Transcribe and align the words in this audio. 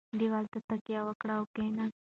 دېوال 0.19 0.45
ته 0.53 0.59
تکیه 0.69 1.01
وکړه 1.07 1.33
او 1.39 1.43
کښېنه. 1.53 1.85